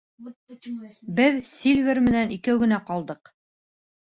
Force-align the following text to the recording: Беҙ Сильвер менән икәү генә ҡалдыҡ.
Беҙ 1.19 1.37
Сильвер 1.49 2.01
менән 2.07 2.35
икәү 2.39 2.57
генә 2.65 2.81
ҡалдыҡ. 2.89 3.33